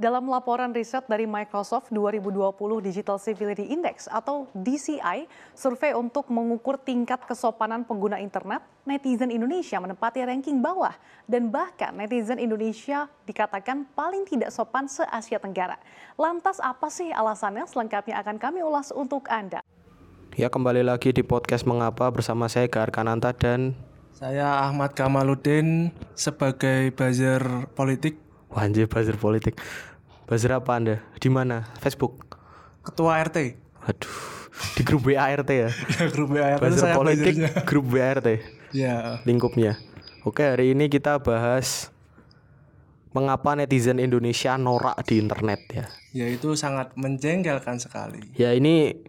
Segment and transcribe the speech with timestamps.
[0.00, 7.20] Dalam laporan riset dari Microsoft 2020 Digital Civility Index atau DCI, survei untuk mengukur tingkat
[7.28, 10.96] kesopanan pengguna internet, netizen Indonesia menempati ranking bawah
[11.28, 15.76] dan bahkan netizen Indonesia dikatakan paling tidak sopan se-Asia Tenggara.
[16.16, 17.68] Lantas apa sih alasannya?
[17.68, 19.60] Selengkapnya akan kami ulas untuk Anda.
[20.32, 23.76] Ya kembali lagi di podcast Mengapa bersama saya Gar Kananta dan
[24.16, 28.16] Saya Ahmad Kamaluddin sebagai buzzer politik,
[28.50, 29.62] Wanjir buzzer politik.
[30.30, 31.02] Buzzer apa Anda?
[31.18, 31.66] Di mana?
[31.82, 32.38] Facebook.
[32.86, 33.58] ketua RT.
[33.82, 34.14] Aduh,
[34.78, 35.68] di grup WART ya.
[35.98, 37.50] Ya, grup WA RT itu Buzzer saya politik buzzernya.
[37.66, 38.26] grup WART
[38.70, 39.74] Ya, lingkupnya.
[40.22, 41.90] Oke, hari ini kita bahas
[43.10, 45.86] mengapa netizen Indonesia norak di internet ya.
[46.14, 48.22] ya itu sangat menjengkelkan sekali.
[48.38, 49.02] Ya ini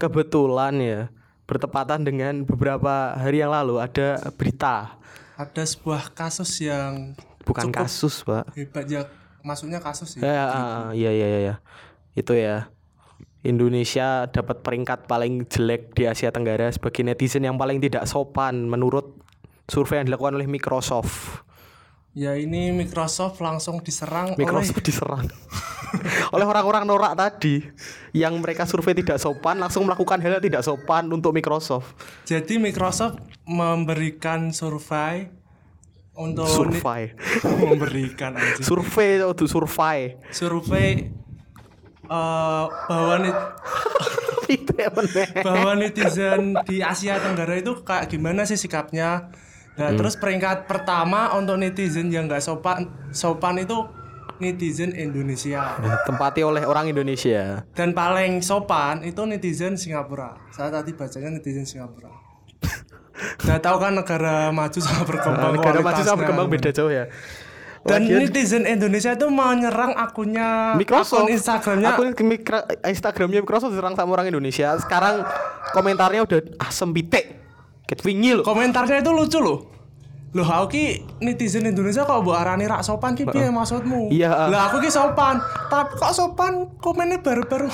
[0.00, 1.00] kebetulan ya
[1.44, 4.96] bertepatan dengan beberapa hari yang lalu ada berita
[5.36, 7.12] Ada sebuah kasus yang
[7.44, 9.04] bukan kasus pak hebat ya,
[9.42, 10.20] maksudnya kasus sih.
[10.22, 11.54] ya ah, iya iya iya ya.
[12.18, 12.70] itu ya
[13.42, 19.18] Indonesia dapat peringkat paling jelek di Asia Tenggara sebagai netizen yang paling tidak sopan menurut
[19.66, 21.42] survei yang dilakukan oleh Microsoft
[22.12, 25.32] Ya ini Microsoft langsung diserang Microsoft diserang
[26.36, 27.64] oleh orang-orang norak tadi
[28.12, 31.96] yang mereka survei tidak sopan langsung melakukan hal yang tidak sopan untuk Microsoft oleh.
[32.28, 33.16] Jadi Microsoft
[33.48, 35.32] memberikan survei
[36.12, 37.16] untuk survei
[37.62, 38.64] memberikan anjing.
[38.64, 41.08] survei itu survei survei
[42.04, 43.14] eh, bahwa
[44.52, 44.92] itu ya
[45.40, 49.32] bahwa netizen di Asia Tenggara itu kayak gimana sih sikapnya.
[49.72, 49.96] Nah, Hmm.
[49.96, 53.80] terus peringkat pertama untuk netizen yang nggak sopan sopan itu
[54.36, 55.80] netizen Indonesia.
[56.04, 57.64] Tempati oleh orang Indonesia.
[57.72, 60.36] Dan paling sopan itu netizen Singapura.
[60.52, 62.12] Saya tadi bacanya netizen Singapura.
[63.42, 67.06] Nggak tahu kan negara maju sama berkembang Negara maju sama berkembang beda jauh ya.
[67.82, 73.98] Dan Lagian netizen Indonesia itu menyerang akunnya Microsoft akun Instagramnya akun Mikro- Instagramnya Microsoft diserang
[73.98, 74.78] sama orang Indonesia.
[74.78, 75.26] Sekarang
[75.74, 77.42] komentarnya udah asem pitik.
[77.82, 78.44] Ket wingi loh.
[78.46, 79.81] komentarnya itu lucu loh
[80.32, 80.84] Loh aku ki
[81.20, 84.08] netizen Indonesia kok mbok arani rak sopan ki piye maksudmu?
[84.08, 84.48] Iya, ah.
[84.48, 85.36] Lah aku ki sopan,
[85.68, 87.68] tapi kok sopan komennya baru-baru.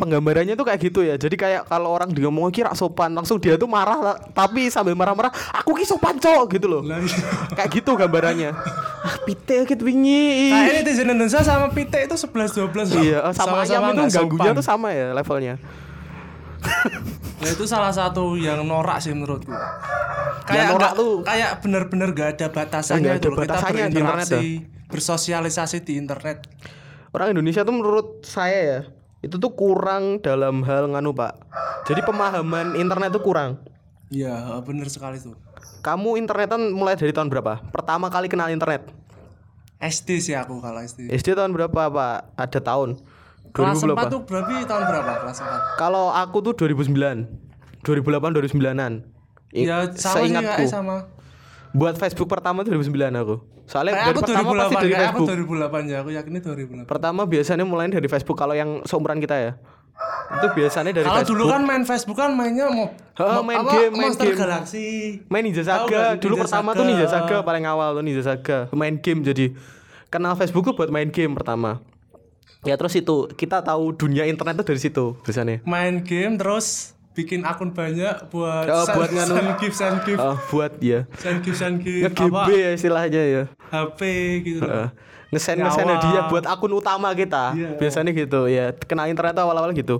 [0.00, 1.20] Penggambarannya tuh kayak gitu ya.
[1.20, 5.28] Jadi kayak kalau orang dia ngomong kira sopan, langsung dia tuh marah tapi sambil marah-marah,
[5.52, 6.80] aku ki sopan cowok gitu loh.
[6.80, 7.20] Lah iya.
[7.52, 8.56] kayak gitu gambarannya.
[8.98, 10.50] Ah, pitik ket wingi.
[10.50, 13.02] Kayak netizen Indonesia sama Pite itu 11 12 loh.
[13.06, 14.58] Iya, sama ayam itu ganggunya sopan.
[14.58, 15.54] tuh sama ya levelnya.
[17.38, 19.50] Nah, itu salah satu yang norak sih menurutku.
[20.48, 23.28] Yang norak nggak- tuh- kayak bener-bener gak ada batasannya Nggak ada itu.
[23.28, 24.30] Kita batasannya di internet ya.
[24.34, 24.46] berinteraksi,
[24.88, 26.38] bersosialisasi di internet.
[27.08, 28.80] Orang Indonesia tuh menurut saya ya
[29.18, 31.34] itu tuh kurang dalam hal nganu pak.
[31.84, 33.58] Jadi pemahaman internet tuh kurang.
[34.08, 35.34] Iya, bener sekali tuh.
[35.80, 37.60] Kamu internetan mulai dari tahun berapa?
[37.68, 38.88] Pertama kali kenal internet?
[39.78, 41.06] SD sih aku kalau SD.
[41.08, 42.34] SD tahun berapa pak?
[42.34, 42.98] Ada tahun?
[43.50, 44.02] Kelas 2000 4 berapa?
[44.08, 45.76] tuh berarti tahun berapa kelas 4?
[45.76, 47.26] Kalau aku tuh 2009
[47.80, 48.92] 2008 2009an
[49.50, 50.54] I- Ya sama sih seingatku.
[50.58, 50.96] kayak sama.
[51.70, 55.04] Buat Facebook pertama tuh 2009 aku Soalnya Kayak dari aku pertama 2008, pasti dari kayak
[55.06, 56.88] aku Facebook 2008 ya, aku yakin ini 2008.
[56.88, 59.52] Pertama biasanya mulai dari Facebook Kalau yang seumuran kita ya
[60.30, 62.88] Itu biasanya dari Kalau Facebook dulu kan main Facebook kan mainnya mau
[63.18, 64.38] Oh, main game, main Monster game.
[64.38, 64.86] Galaxy.
[65.26, 66.14] Main Ninja Saga.
[66.14, 66.78] Dulu Ninja pertama Saga.
[66.78, 68.58] tuh Ninja Saga paling awal tuh Ninja Saga.
[68.70, 69.58] Main game jadi
[70.06, 71.82] kenal Facebook tuh buat main game pertama.
[72.60, 75.62] Ya terus itu kita tahu dunia internet tuh dari situ biasanya.
[75.62, 79.34] Main game terus bikin akun banyak buat Oh, send- buat nganu.
[79.34, 81.06] send gift send gift Oh, buat ya.
[81.16, 83.42] send gift send gift Nge-GB ya istilahnya ya.
[83.68, 84.00] HP
[84.44, 84.62] gitu.
[84.62, 84.88] Heeh.
[85.28, 87.52] Ngesen ngesen dia buat akun utama kita.
[87.52, 87.70] Iya.
[87.76, 88.70] Biasanya gitu ya.
[88.74, 89.98] Kenal internet tuh awal-awal gitu.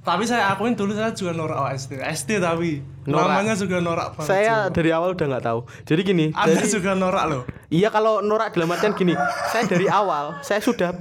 [0.00, 2.00] Tapi saya akuin dulu saya juga norak oh, SD.
[2.00, 3.20] SD tapi Norak.
[3.26, 4.26] namanya juga norak banget.
[4.26, 4.72] Saya sumpah.
[4.72, 5.60] dari awal udah nggak tahu.
[5.84, 7.42] Jadi gini, Anda dari- juga norak loh.
[7.68, 9.12] Iya kalau norak dalam artian gini,
[9.46, 10.96] saya dari awal saya sudah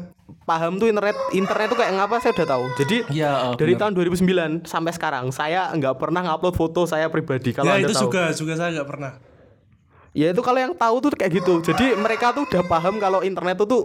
[0.50, 2.64] paham tuh internet internet tuh kayak ngapa saya udah tahu.
[2.82, 3.94] Jadi Iya, oh, dari benar.
[3.94, 3.94] tahun
[4.66, 8.10] 2009 sampai sekarang saya nggak pernah ngupload foto saya pribadi kalau ya anda itu tahu.
[8.10, 9.12] juga juga saya nggak pernah.
[10.18, 11.62] Ya itu kalau yang tahu tuh kayak gitu.
[11.62, 13.84] Jadi mereka tuh udah paham kalau internet itu tuh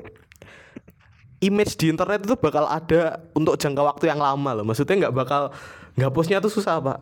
[1.44, 4.64] image di internet itu bakal ada untuk jangka waktu yang lama loh.
[4.64, 5.52] Maksudnya nggak bakal
[5.94, 6.98] nggak postnya tuh susah pak.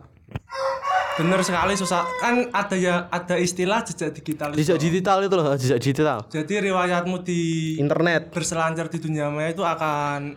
[1.13, 2.09] Bener sekali susah.
[2.17, 4.49] Kan ada ya ada istilah jejak digital.
[4.51, 4.65] itu.
[4.65, 6.17] Jejak digital itu loh, jejak digital.
[6.25, 7.41] Jadi riwayatmu di
[7.77, 8.33] Internet.
[8.33, 10.33] berselancar di dunia maya itu akan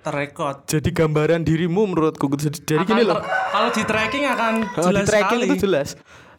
[0.00, 0.64] terrekod.
[0.64, 3.20] Jadi gambaran dirimu menurutku jadi dari Akan gini loh.
[3.24, 5.48] kalau di tracking akan Kalau jelas di tracking sekali.
[5.50, 5.88] itu jelas.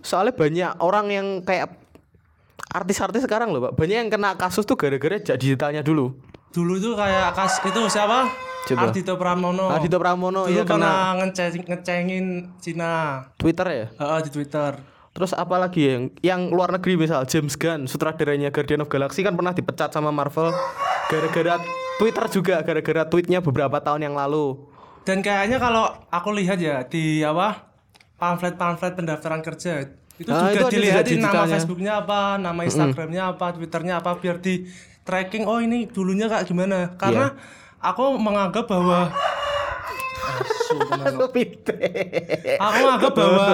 [0.02, 1.70] Soalnya banyak orang yang kayak
[2.70, 3.74] artis-artis sekarang loh, Pak.
[3.74, 6.14] Banyak yang kena kasus tuh gara-gara jejak digitalnya dulu.
[6.50, 8.30] Dulu itu kayak kas itu siapa?
[8.66, 8.90] Coba.
[8.90, 9.66] Ardito Pramono.
[9.70, 12.26] Ardhito Pramono Dulu iya kena pernah ngeceng, ngecengin
[12.58, 12.92] Cina.
[13.38, 13.88] Twitter ya.
[13.94, 14.72] Heeh, di Twitter.
[15.16, 19.32] Terus apa lagi yang yang luar negeri misal James Gunn sutradaranya Guardian of Galaxy kan
[19.32, 20.52] pernah dipecat sama Marvel
[21.08, 21.56] gara-gara
[21.96, 24.60] Twitter juga gara-gara tweetnya beberapa tahun yang lalu.
[25.08, 27.70] Dan kayaknya kalau aku lihat ya di apa
[28.20, 31.44] pamflet-pamflet pendaftaran kerja itu Ah, itu juga ada dilihatin nama.
[31.44, 34.64] Facebooknya apa, nama Instagramnya apa, Twitternya apa biar di
[35.04, 36.96] tracking oh ini dulunya kayak gimana.
[36.96, 37.64] Karena Iya.
[37.80, 39.12] Aku menganggap bahwa
[42.60, 43.48] aku menganggap bahwa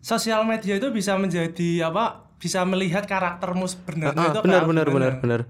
[0.00, 5.12] sosial media itu bisa menjadi apa bisa melihat karaktermu sebenarnya Ah, itu benar benar benar
[5.20, 5.40] benar.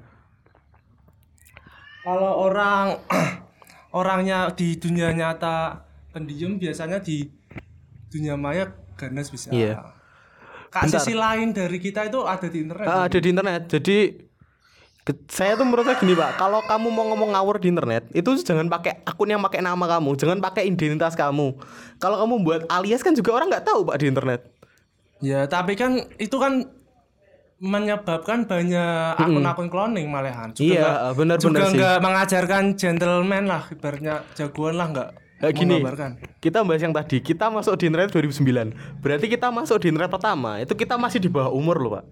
[2.06, 3.02] Kalau orang
[3.98, 5.82] orangnya di dunia nyata
[6.14, 7.26] pendiam biasanya di
[8.10, 9.50] dunia maya ganas bisa.
[9.50, 9.92] Iya.
[10.70, 12.86] Kak sisi lain dari kita itu ada di internet.
[12.86, 13.62] Ah, ada di internet.
[13.66, 13.98] Jadi
[15.30, 18.66] saya tuh menurut saya gini pak, kalau kamu mau ngomong ngawur di internet, itu jangan
[18.66, 21.54] pakai akun yang pakai nama kamu, jangan pakai identitas kamu.
[22.02, 24.40] Kalau kamu buat alias kan juga orang nggak tahu pak di internet.
[25.22, 26.66] Ya, tapi kan itu kan
[27.62, 30.50] menyebabkan banyak akun-akun cloning malahan.
[30.52, 35.10] Juga Iya, benar-benar juga nggak mengajarkan gentleman lah, ibaratnya jagoan lah nggak.
[35.36, 35.76] Kayak gini,
[36.40, 38.72] kita bahas yang tadi, kita masuk di internet 2009.
[39.04, 42.04] Berarti kita masuk di internet pertama, itu kita masih di bawah umur loh pak.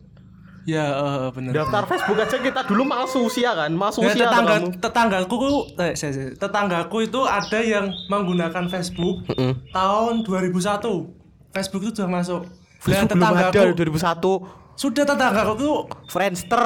[0.65, 1.53] Ya, eh, benar.
[1.55, 4.69] Daftar Facebook aja kita dulu masuk usia kan, masuk Ya, usia tetangga kamu.
[4.79, 5.37] tetanggaku
[5.77, 9.29] eh, saya- saya- tetanggaku itu ada yang menggunakan Facebook
[9.71, 11.13] tahun 2001.
[11.51, 12.43] Facebook itu sudah masuk.
[12.45, 14.31] Dan Facebook belum ada tetanggaku 2001
[14.75, 15.73] sudah tetanggaku itu
[16.07, 16.65] Friendster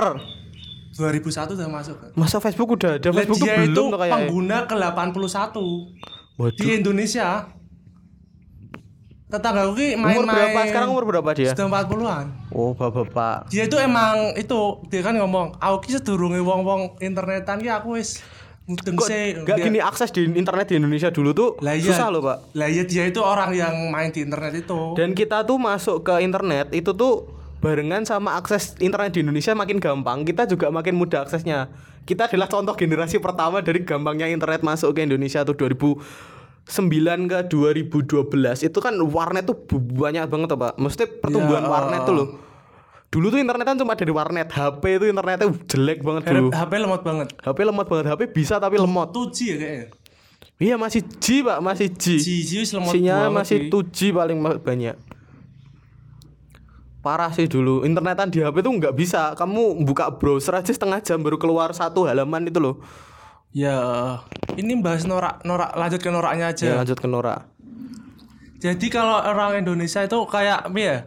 [0.93, 1.97] 2001 sudah masuk.
[2.15, 5.55] Masa Facebook udah ada Facebook dia itu belum pengguna ke-81
[6.35, 7.50] Waduh di Indonesia.
[9.28, 10.28] Tetanggaku ki Umur main-main.
[10.32, 10.60] berapa?
[10.72, 11.52] Sekarang umur berapa dia?
[11.52, 12.25] Sudah 40-an.
[12.48, 17.69] Oh bapak-bapak Dia itu emang itu dia kan ngomong, "Aku ki sedurunge wong-wong internetan ki
[17.69, 18.25] aku wis
[18.64, 21.92] mudeng sih." gak gini akses di internet di Indonesia dulu tuh Lah iya.
[21.92, 24.96] susah loh pak Lah iya dia itu orang yang main di internet itu.
[24.96, 27.28] Dan kita tuh masuk ke internet itu tuh
[27.60, 31.69] barengan sama akses internet di Indonesia makin gampang Kita juga makin mudah aksesnya
[32.08, 35.52] Kita adalah contoh generasi pertama dari gampangnya internet masuk ke Indonesia tuh
[36.69, 40.73] 2009 ke 2012 Itu kan warnet tuh banyak banget tuh pak.
[40.76, 41.70] Maksudnya pertumbuhan Ya.
[41.73, 42.29] warnet tuh loh.
[43.09, 46.53] Dulu tuh internet kan cuma dari warnet HP itu internetnya jelek banget dulu.
[46.53, 47.29] HP lemot banget.
[47.41, 49.09] HP lemot banget HP bisa tapi lemot.
[49.09, 49.87] 2G ya kayaknya.
[50.59, 52.05] Iya masih G pak masih G.
[52.20, 53.71] G wis lemot Sinyal masih sih.
[53.73, 54.97] 2G paling banyak.
[57.00, 57.88] Parah sih dulu.
[57.88, 59.32] Internetan di HP tuh nggak bisa.
[59.32, 62.76] Kamu buka browser aja setengah jam baru keluar satu halaman itu loh
[63.50, 63.77] Ya,
[64.55, 66.67] ini bahas norak norak lanjut ke noraknya aja.
[66.69, 67.49] Ya lanjut ke Nora
[68.59, 71.06] Jadi kalau orang Indonesia itu kayak ya?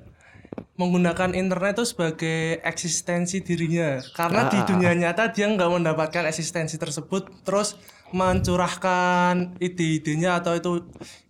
[0.76, 4.02] Menggunakan internet itu sebagai eksistensi dirinya.
[4.16, 4.66] Karena di Ah.
[4.66, 7.78] dunia nyata dia nggak mendapatkan eksistensi tersebut, terus
[8.12, 10.72] mencurahkan ide-idenya atau itu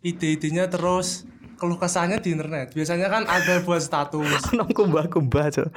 [0.01, 1.27] ide-idenya terus
[1.59, 2.71] keluh kesahnya di internet.
[2.71, 4.41] Biasanya kan ada buat status.
[4.57, 5.69] Nong kumbah kumbah cok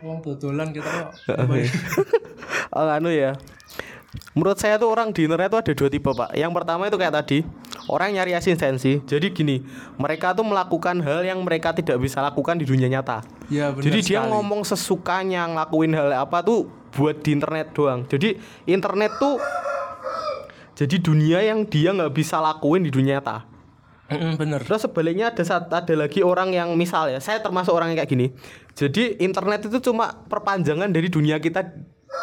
[0.00, 1.12] Wong dodolan kita kok.
[2.76, 3.32] Oh anu ya
[4.32, 7.14] Menurut saya tuh orang di internet tuh ada dua tipe pak Yang pertama itu kayak
[7.20, 7.38] tadi
[7.90, 9.60] Orang nyari asistensi Jadi gini
[9.98, 13.20] Mereka tuh melakukan hal yang mereka tidak bisa lakukan di dunia nyata
[13.50, 14.30] Ya benar Jadi dia sekali.
[14.32, 18.08] ngomong sesukanya ngelakuin hal apa tuh buat di internet doang.
[18.08, 19.36] Jadi internet tuh
[20.76, 23.48] jadi dunia yang dia nggak bisa lakuin di dunia nyata.
[24.06, 24.60] Mm-mm, bener.
[24.62, 28.10] Terus sebaliknya ada saat ada lagi orang yang misal ya, saya termasuk orang yang kayak
[28.12, 28.26] gini.
[28.76, 31.64] Jadi internet itu cuma perpanjangan dari dunia kita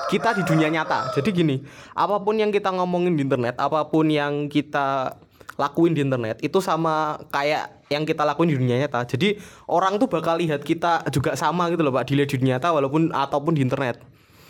[0.10, 1.14] kita di dunia nyata.
[1.16, 1.56] Jadi gini,
[1.94, 5.18] apa pun yang kita ngomongin di internet, apa pun yang kita
[5.54, 9.06] lakuin di internet itu sama kayak yang kita lakuin di dunia nyata.
[9.06, 9.38] Jadi
[9.70, 13.14] orang tuh bakal lihat kita juga sama gitu loh Pak, dilihat di dunia nyata walaupun
[13.14, 14.02] ataupun di internet.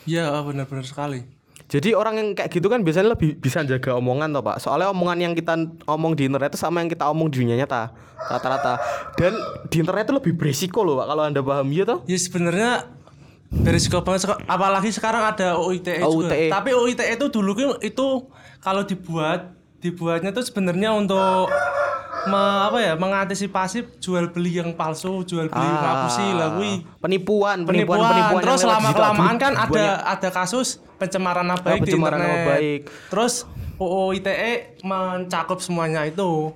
[0.08, 1.24] Ya benar-benar sekali.
[1.72, 4.62] Jadi orang yang kayak gitu kan biasanya lebih bisa jaga omongan toh Pak.
[4.62, 7.90] Soalnya omongan yang kita omong di internet itu sama yang kita omong di dunia nyata
[8.30, 8.78] rata-rata.
[9.18, 9.34] Dan
[9.72, 12.00] di internet itu lebih berisiko loh Pak kalau Anda paham ya toh.
[12.06, 12.72] Ya sebenarnya
[13.56, 16.34] berisiko banget apalagi sekarang ada UITE juga.
[16.34, 16.50] UITE.
[16.50, 18.08] Tapi UITE itu dulu itu
[18.60, 21.52] kalau dibuat dibuatnya tuh sebenarnya untuk
[22.24, 26.74] me- apa ya mengantisipasi jual beli yang palsu, jual beli Ah, ngapusi lah kuwi.
[26.98, 30.00] penipuan, Penipuan, penipuan, penipuan, terus lama kelamaan kan ada banyak.
[30.08, 32.48] ada kasus pencemaran nama baik Ah, pencemaran di nama internet.
[32.50, 32.82] baik.
[33.12, 33.34] Terus
[33.76, 36.56] UU ITE mencakup semuanya itu.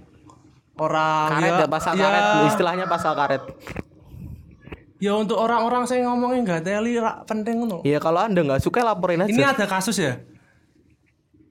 [0.78, 3.44] Orang karet ya, ya, pasal ya, karet, istilahnya pasal karet.
[4.98, 6.98] Ya untuk orang-orang saya ngomongin nggak teli
[7.30, 7.86] penting ngono.
[7.86, 9.30] Iya kalau Anda nggak suka laporin aja.
[9.30, 10.18] Ini ada kasus ya.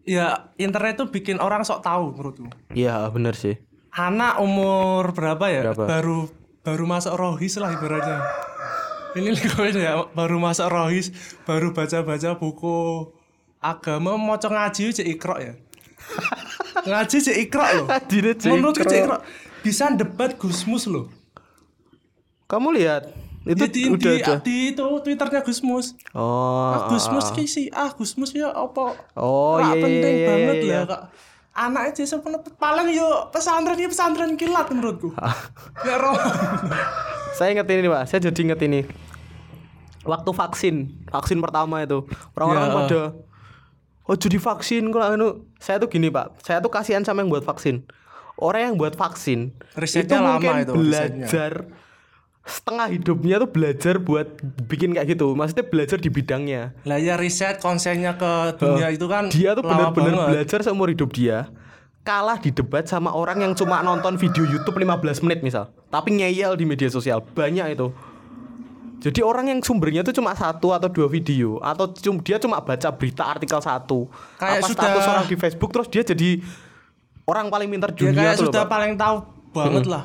[0.03, 2.51] Ya internet tuh bikin orang sok tahu menurutku.
[2.75, 3.55] Iya bener sih.
[3.95, 5.63] Anak umur berapa ya?
[5.71, 5.85] Berapa?
[5.87, 6.19] Baru
[6.67, 8.19] baru masuk rohis lah ibaratnya.
[9.15, 11.15] Ini lingkungan ya baru masuk rohis,
[11.47, 13.09] baru baca-baca buku
[13.63, 15.55] agama mau ngaji cek ikro ya.
[16.91, 17.87] ngaji cek ikro loh.
[18.51, 19.23] Menurutku cek ikro
[19.63, 21.11] bisa debat Gusmus loh.
[22.47, 25.95] Kamu lihat itu Jadi di, udah di, di itu Twitternya Gusmus.
[26.11, 26.75] Oh.
[26.75, 28.99] Ah, Gusmus ki sih, ah Gusmus ya apa?
[29.15, 30.91] Oh, iya, iya, penting iya, banget iya, lah iya.
[30.91, 31.03] kak.
[31.57, 35.15] Anak aja sepenuh paling yo pesantren ya pesantren kilat menurutku.
[35.15, 35.33] Ah.
[35.87, 36.19] Ya roh.
[37.39, 38.81] Saya inget ini pak, saya jadi inget ini.
[40.09, 42.73] Waktu vaksin, vaksin pertama itu orang-orang Ya.
[42.73, 43.03] pada
[44.09, 45.45] oh jadi vaksin kok anu.
[45.61, 47.85] Saya tuh gini pak, saya tuh kasihan sama yang buat vaksin.
[48.41, 51.29] Orang yang buat vaksin Risetnya itu lama mungkin itu, risetnya.
[52.47, 55.35] Setengah hidupnya tuh belajar buat bikin kayak gitu.
[55.35, 56.73] Maksudnya belajar di bidangnya.
[56.83, 61.51] Lah ya riset konsennya ke dunia itu kan Dia tuh benar-benar belajar seumur hidup dia.
[62.01, 66.55] Kalah di debat sama orang yang cuma nonton video YouTube 15 menit misal, tapi ngeyel
[66.55, 67.19] di media sosial.
[67.19, 67.91] Banyak itu.
[68.97, 72.89] Jadi orang yang sumbernya itu cuma satu atau dua video atau cum- dia cuma baca
[72.89, 76.41] berita artikel satu Kayak apa sudah- status orang di Facebook terus dia jadi
[77.25, 78.71] orang paling pintar Dia dunia kayak tuh loh, sudah Pak.
[78.73, 79.17] paling tahu
[79.53, 80.05] banget lah.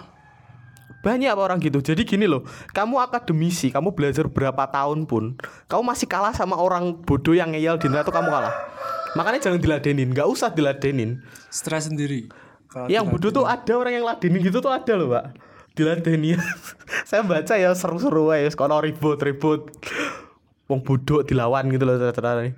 [1.02, 1.82] Banyak orang gitu.
[1.82, 2.46] Jadi gini loh,
[2.78, 7.82] kamu akademisi, kamu belajar berapa tahun pun, kamu masih kalah sama orang bodoh yang ngeyel
[7.82, 8.54] di tuh kamu kalah.
[9.18, 11.26] Makanya jangan diladenin, nggak usah diladenin.
[11.50, 12.30] Stres sendiri.
[12.88, 16.36] Yang bodoh tuh ada orang yang ladenin gitu tuh ada loh pak diladeni
[17.10, 19.72] saya baca ya seru-seru aja sekolah ribut-ribut
[20.68, 22.54] wong bodoh dilawan gitu loh nih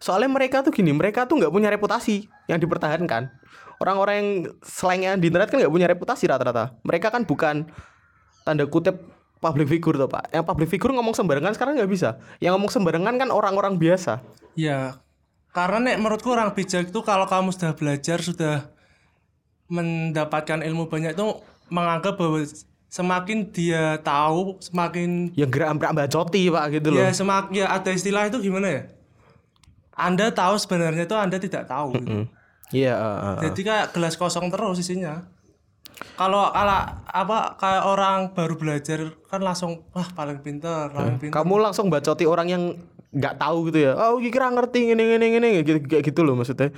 [0.00, 3.32] soalnya mereka tuh gini mereka tuh nggak punya reputasi yang dipertahankan
[3.80, 7.64] orang-orang yang selengnya di internet kan nggak punya reputasi rata-rata mereka kan bukan
[8.44, 9.00] tanda kutip
[9.40, 13.16] public figure tuh pak yang public figure ngomong sembarangan sekarang nggak bisa yang ngomong sembarangan
[13.16, 14.20] kan orang-orang biasa
[14.58, 14.98] Ya,
[15.54, 18.66] karena nek menurutku orang bijak itu kalau kamu sudah belajar sudah
[19.70, 21.26] mendapatkan ilmu banyak itu
[21.70, 22.42] menganggap bahwa
[22.90, 27.90] semakin dia tahu semakin yang gerak gerak bacoti pak gitu loh ya semakin ya ada
[27.94, 28.82] istilah itu gimana ya?
[29.94, 31.94] Anda tahu sebenarnya itu Anda tidak tahu.
[31.94, 32.10] gitu.
[32.10, 32.26] Hmm.
[32.70, 32.94] Iya.
[32.96, 33.36] uh, uh.
[33.50, 35.26] Jadi kayak gelas kosong terus isinya.
[36.16, 41.44] Kalau kalau apa kayak orang baru belajar kan langsung wah paling pintar, paling pintar.
[41.44, 42.62] Kamu langsung bacoti orang yang
[43.12, 43.92] nggak tahu gitu ya.
[43.98, 46.72] Oh, kira ngerti ngene ngene ngene gitu kayak gitu loh maksudnya.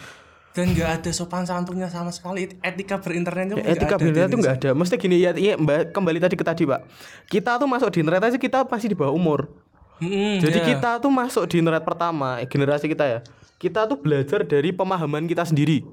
[0.52, 2.44] Dan nggak ada sopan santunnya sama sekali.
[2.60, 4.70] Etika berinternet itu Ya, etika benar itu nggak ada.
[4.76, 6.80] Mesti gini ya, iya, Mbak, kembali tadi ke tadi, Pak.
[7.24, 9.48] Kita tuh masuk di internet aja kita pasti di bawah umur.
[9.96, 10.66] Mm-mm, Jadi ya.
[10.76, 13.18] kita tuh masuk di internet pertama, eh, generasi kita ya.
[13.62, 15.86] Kita tuh belajar dari pemahaman kita sendiri.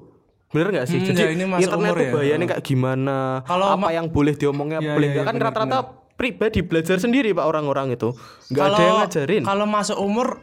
[0.50, 0.98] Bener nggak sih?
[0.98, 2.12] Hmm, Jadi ya, ini internet umur tuh ya.
[2.18, 3.46] bahayanya kayak gimana?
[3.46, 5.78] Kalau apa yang boleh diomongnya, Ya, boleh ya, ya, kan rata-rata
[6.18, 8.10] pribadi belajar sendiri Pak orang-orang itu.
[8.50, 9.42] Nggak ada yang ngajarin.
[9.46, 10.42] Kalau masuk umur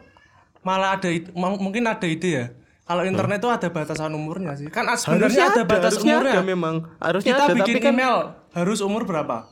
[0.63, 2.45] malah ada mungkin ada ide ya.
[2.87, 4.71] Kalau internet itu ada batasan umurnya sih.
[4.71, 6.39] Kan sebenarnya ada, batas harusnya umurnya.
[6.39, 6.75] ada memang.
[7.03, 8.17] Harusnya Kita ada bikin tapi kan email
[8.55, 9.51] harus umur berapa?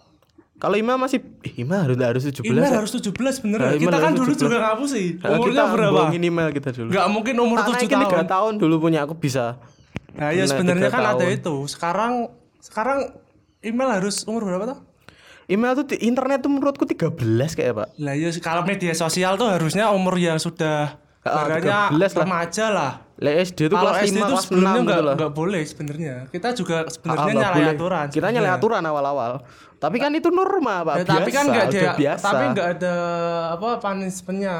[0.65, 2.73] Kalau Ima masih eh, Ima harus harus 17 Email ya.
[2.75, 4.41] harus 17 bener Nah, Kita kan dulu 17.
[4.41, 5.07] juga ngapus sih.
[5.15, 6.01] Nah, Umurnya kita berapa?
[6.11, 6.89] email kita dulu.
[6.89, 8.11] Gak mungkin umur Tak 7 naikin tahun.
[8.19, 9.61] 3 tahun dulu punya aku bisa.
[10.11, 11.37] Nah, ya sebenarnya kan ada tahun.
[11.37, 11.55] itu.
[11.67, 12.13] Sekarang
[12.57, 12.99] sekarang
[13.61, 14.79] email harus umur berapa tuh?
[15.45, 17.13] Email tuh di- internet tuh menurutku 13
[17.53, 17.87] kayak Pak.
[18.01, 22.21] Lah ya kalau media sosial tuh harusnya umur yang sudah Ah, ibaratnya 13 lah.
[22.21, 22.91] remaja lah.
[23.15, 25.15] Le SD Kalau kelas 5 SD itu kelas 6 sebenarnya gitu nggak loh.
[25.15, 26.15] nggak boleh sebenarnya.
[26.27, 28.05] Kita juga Ah, sebenarnya nggak nyalahi aturan.
[28.09, 29.31] Kita nyalahi aturan awal-awal.
[29.85, 30.95] Tapi kan itu norma, Pak.
[30.97, 32.25] Ya, biasa, tapi kan nggak udah ada, biasa.
[32.25, 32.95] tapi nggak ada
[33.53, 34.55] apa punishmentnya.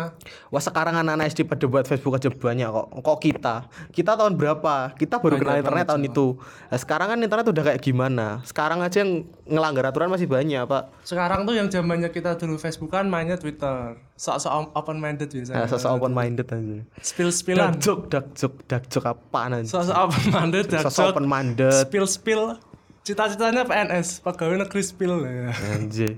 [0.53, 2.87] Wah sekarang anak-anak SD pada buat Facebook aja banyak kok.
[3.01, 3.55] Kok kita?
[3.89, 4.93] Kita tahun berapa?
[4.93, 6.37] Kita baru kenal internet tahun itu.
[6.69, 8.45] Nah, sekarang kan internet udah kayak gimana?
[8.45, 11.01] Sekarang aja yang ngelanggar aturan masih banyak, Pak.
[11.01, 13.97] Sekarang tuh yang zamannya kita dulu Facebook kan mainnya Twitter.
[14.15, 15.65] Sok-sok open minded biasanya.
[15.65, 16.77] Nah, sosok open minded aja.
[17.01, 17.73] Spill-spillan.
[17.73, 19.67] Dark joke, dark joke, dark joke apaan aja?
[19.73, 21.73] Sok-sok open minded, dark Sosok joke, open minded.
[21.73, 22.61] spill-spill.
[23.05, 25.53] Cita-citanya PNS, pegawai negeri spill ya.
[25.77, 26.17] Anjir.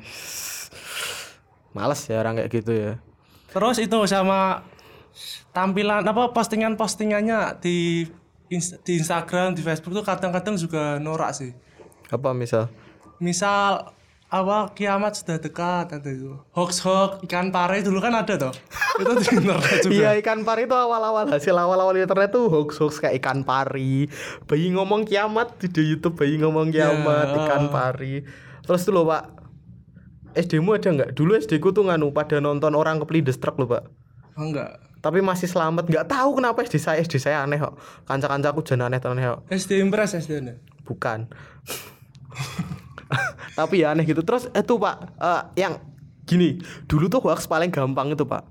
[1.76, 2.92] Males ya orang kayak gitu ya.
[3.52, 4.64] Terus itu sama
[5.52, 8.08] tampilan apa postingan-postingannya di
[8.48, 11.52] ins- di Instagram, di Facebook tuh kadang-kadang juga norak sih.
[12.08, 12.72] Apa misal?
[13.20, 13.92] Misal
[14.28, 16.36] apa kiamat sudah dekat ada itu.
[16.52, 18.52] Hoax hoax ikan pare dulu kan ada toh.
[19.02, 19.94] itu di internet juga.
[19.96, 24.12] Iya ikan pari itu awal-awal hasil awal-awal internet tuh hoax-hoax kayak ikan pari
[24.44, 27.36] Bayi ngomong kiamat di Youtube bayi ngomong kiamat Ya.
[27.46, 28.28] ikan pari
[28.68, 29.32] Terus tuh loh pak
[30.36, 31.16] SD mu ada nggak?
[31.16, 33.88] Dulu SD ku tuh nganu pada nonton orang kepelindes truk loh pak
[34.36, 34.76] Oh, enggak.
[35.00, 39.00] Tapi masih selamat nggak tahu kenapa SD saya SD saya aneh kok Kanca-kancaku jangan aneh
[39.00, 40.60] aneh kok SD Impress SD nya.
[40.84, 41.30] Bukan
[43.60, 45.74] Tapi ya aneh gitu Terus itu pak eh, Yang
[46.28, 46.50] gini
[46.86, 48.44] Dulu tuh hoax paling gampang itu pak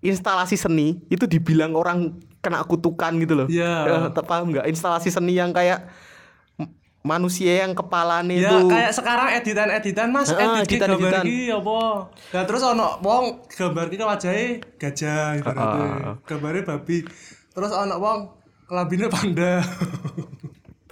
[0.00, 4.08] Instalasi seni Itu dibilang orang kena kutukan gitu loh Iya.
[4.10, 4.66] Eh, paham nggak?
[4.70, 5.90] Instalasi seni yang kayak
[7.00, 11.24] Manusia yang kepalanya Ya itu kayak sekarang editan-editan Mas Ah, edit ki gambar editan-editan.
[11.24, 11.80] ki apa?
[12.12, 14.44] Nah terus ono wong gambar ki wajahnya
[14.76, 15.88] gajah ibaratnya.
[15.88, 16.14] Ah.
[16.28, 17.00] Gambarnya babi.
[17.56, 18.18] Terus ono wong
[18.68, 19.64] kelambine panda.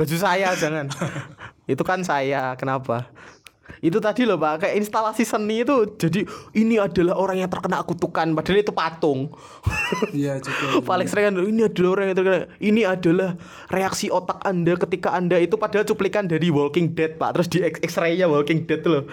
[0.00, 0.88] Baju saya jangan
[1.68, 3.06] Itu kan saya Kenapa?
[3.78, 8.34] Itu tadi loh Pak, kayak instalasi seni itu jadi ini adalah orang yang terkena kutukan
[8.34, 9.30] padahal itu patung.
[10.10, 10.82] Iya juga.
[10.82, 13.30] Paling sering kan ini adalah orang yang terkena ini adalah
[13.70, 18.26] reaksi otak Anda ketika Anda itu padahal cuplikan dari Walking Dead Pak, terus di X-ray-nya
[18.26, 19.06] Walking Dead loh.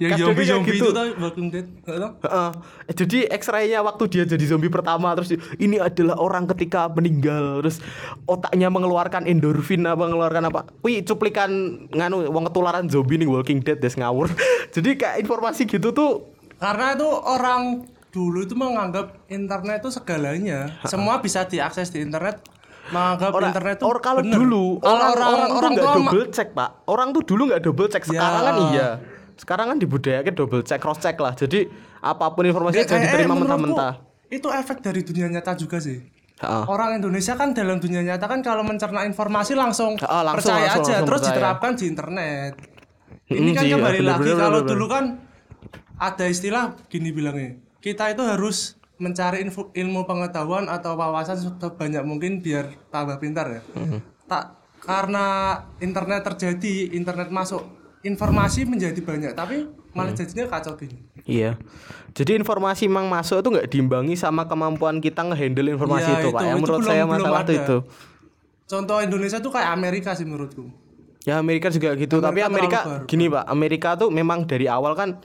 [0.00, 0.88] Yang Kadang zombie zombie gitu.
[0.90, 1.66] itu tau Walking Dead.
[1.86, 2.52] Eh,
[2.92, 5.30] jadi X-ray-nya waktu dia jadi zombie pertama terus
[5.60, 7.78] ini adalah orang ketika meninggal terus
[8.26, 10.60] otaknya mengeluarkan endorfin apa mengeluarkan apa.
[10.82, 11.50] Wih cuplikan
[11.92, 14.32] nganu wong ketularan zombie nih Walking Dead des ngawur.
[14.74, 20.72] jadi kayak informasi gitu tuh Karena itu orang dulu itu menganggap internet itu segalanya.
[20.84, 22.40] Semua bisa diakses di internet.
[22.88, 24.34] Menganggap orang internet itu or kalau bener.
[24.34, 27.86] dulu orang orang, orang tuh orang ma- double check pak orang tuh dulu nggak double
[27.86, 28.42] check sekarang Ya.
[28.42, 28.88] kan iya
[29.34, 31.70] sekarang kan dibudayakan double check cross check lah jadi
[32.00, 33.92] apa pun informasinya Ya, jangan eh, diterima mentah-mentah
[34.28, 36.02] Itu efek dari dunia nyata juga sih.
[36.38, 36.64] Heeh.
[36.64, 40.82] Orang Indonesia kan dalam dunia nyata kan kalau mencerna informasi langsung, Ah, langsung, percaya langsung,
[40.82, 41.32] aja langsung terus percaya.
[41.32, 42.52] diterapkan di internet.
[43.34, 45.04] Ini kan sih, kembali lagi kalau dulu kan
[45.96, 47.56] ada istilah gini bilangnya.
[47.78, 53.62] Kita itu harus mencari info, ilmu pengetahuan atau wawasan sebanyak mungkin biar tambah pintar ya.
[53.74, 54.00] Mm-hmm.
[54.26, 54.44] Tak
[54.78, 55.26] karena
[55.78, 57.62] internet terjadi, internet masuk,
[58.00, 60.98] informasi menjadi banyak, tapi malah jadinya kacau gini.
[61.22, 61.54] Iya.
[62.12, 66.38] Jadi informasi memang masuk itu nggak diimbangi sama kemampuan kita ngehandle informasi Iya, itu, Pak.
[66.38, 67.54] itu- Yang itu menurut belum- saya belum masalah itu ada.
[67.58, 67.78] itu.
[68.62, 70.64] Contoh Indonesia tuh kayak Amerika sih menurutku.
[71.22, 73.06] Ya Amerika juga gitu, tapi Amerika Amerika terlalu baru.
[73.06, 73.44] gini, Pak.
[73.46, 75.22] Amerika tuh memang dari awal kan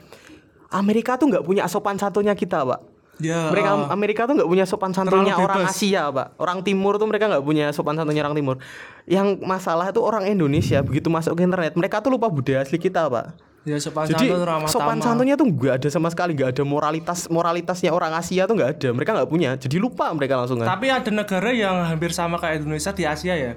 [0.70, 2.80] Amerika tuh nggak punya sopan santunnya kita, Pak.
[3.18, 3.50] Ya.
[3.50, 5.66] Mereka Amerika tuh nggak punya sopan santunnya orang.
[5.66, 6.38] Asia, Pak.
[6.38, 8.62] Orang Timur tuh mereka nggak punya sopan santunnya orang Timur.
[9.10, 13.10] Yang masalah itu orang Indonesia begitu masuk ke internet, mereka tuh lupa budaya asli kita,
[13.10, 13.50] Pak.
[13.66, 17.26] Ya sopan Jadi santun ramah sopan santunnya tuh nggak ada sama sekali, nggak ada moralitas
[17.26, 18.88] moralitasnya orang Asia tuh nggak ada.
[18.94, 20.78] Mereka nggak punya, jadi lupa mereka langsung kan.
[20.78, 23.52] Tapi ada negara yang hampir sama kayak Indonesia di Asia ya.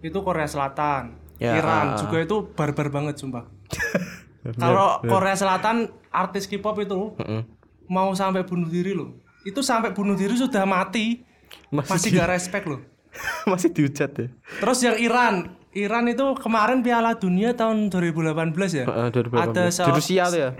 [0.00, 3.48] Itu Korea Selatan, Ya, Iran juga itu barbar banget sumpah.
[4.60, 7.16] Kalau Korea Selatan artis K-pop itu
[7.88, 9.16] mau sampai bunuh diri loh.
[9.42, 11.24] Itu sampai bunuh diri sudah mati.
[11.72, 12.80] Masih Masih di- gak respect loh.
[13.50, 14.28] Masih dihujat ya.
[14.60, 15.34] Terus yang Iran,
[15.72, 18.36] Iran itu kemarin Piala Dunia tahun 2018
[18.70, 18.84] ya.
[18.86, 19.40] Heeh, 2018.
[19.48, 20.50] Ada di Rusia tuh ya.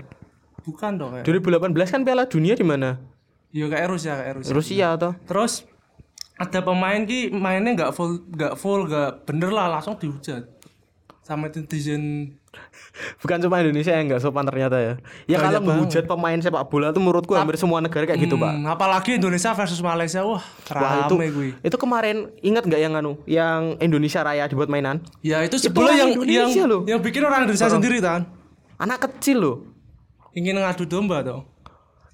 [0.61, 1.25] Bukan dong kayak.
[1.25, 2.97] 2018 kan Piala Dunia di mana?
[3.53, 4.53] Ya kayak Rusia, kayak Rusia.
[4.53, 5.13] Rusia tuh.
[5.29, 5.63] Terus
[6.41, 10.49] ada pemain ki mainnya nggak full nggak full nggak bener lah langsung dihujat
[11.31, 12.35] sama netizen.
[13.23, 14.93] Bukan cuma Indonesia yang nggak sopan ternyata ya.
[15.23, 18.51] Ya Banyak kalau menghujat pemain sepak bola tuh menurutku hampir semua negara kayak gitu, Pak.
[18.51, 21.55] Hmm, apalagi Indonesia versus Malaysia wah Wah itu gue.
[21.63, 24.99] itu kemarin ingat nggak yang anu yang Indonesia Raya dibuat mainan?
[25.23, 26.81] Ya itu Itu orang yang Indonesia yang loh.
[26.83, 28.27] yang bikin orang Indonesia sendiri kan
[28.75, 29.57] anak kecil loh.
[30.35, 31.47] Ingin ngadu domba tuh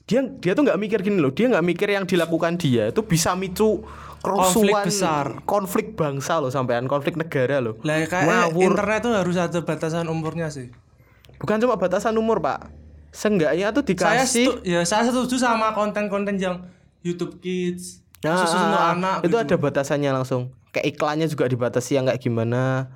[0.07, 1.35] dia dia tuh nggak mikir gini loh.
[1.35, 3.83] Dia nggak mikir yang dilakukan dia itu bisa micu
[4.19, 5.25] kerusuhan Konflik besar.
[5.43, 7.77] konflik bangsa loh sampean konflik negara loh.
[7.81, 8.61] Lah kayak Ngawur.
[8.67, 10.69] internet tuh harus ada batasan umurnya sih.
[11.37, 12.67] Bukan cuma batasan umur pak.
[13.09, 16.65] Seenggaknya tuh saya dikasih setu- ya saya setuju sama konten-konten yang
[16.99, 19.37] YouTube Kids Nah, khusus untuk ah, anak itu gitu.
[19.39, 20.49] ada batasannya langsung.
[20.67, 22.89] Kayak iklannya juga dibatasi yang kayak gimana.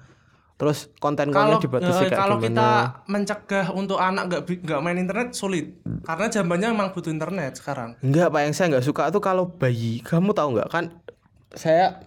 [0.58, 2.54] Terus kalau konten-kontennya dibatasi eh, kayak kalau gimana.
[2.54, 2.70] kita
[3.08, 5.78] mencegah untuk anak nggak nggak main internet sulit.
[6.02, 7.98] Karena zamannya emang butuh internet sekarang.
[8.00, 8.42] Enggak pak.
[8.44, 10.02] Yang saya nggak suka tuh kalau bayi.
[10.02, 10.70] Kamu tahu nggak?
[10.70, 11.01] Kan
[11.54, 12.04] saya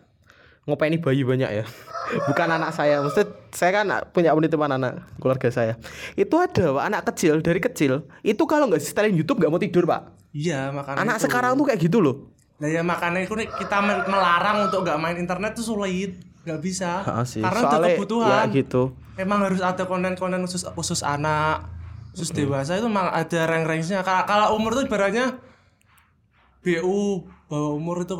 [0.65, 1.65] ngopeni bayi banyak ya
[2.29, 5.75] bukan anak saya maksud saya kan punya penitipan anak keluarga saya
[6.15, 9.85] itu ada pak anak kecil dari kecil itu kalau nggak setelin YouTube nggak mau tidur
[9.85, 11.25] pak iya makanya anak itu.
[11.29, 12.17] sekarang tuh kayak gitu loh
[12.55, 17.03] Nah ya makanya itu kita melarang untuk nggak main internet tuh sulit, nggak bisa.
[17.03, 17.43] Ah, sih.
[17.43, 18.47] Karena Soalnya, kebutuhan.
[18.47, 21.67] ya gitu Emang harus ada konten-konten khusus khusus anak,
[22.15, 22.39] khusus Hmm.
[22.47, 24.07] dewasa itu memang ada rank-ranknya.
[24.07, 25.35] Kalau kalau umur tuh ibaratnya
[26.63, 28.15] BU bawah umur itu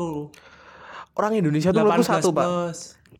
[1.15, 2.47] orang Indonesia tuh 18 menurutku satu pak.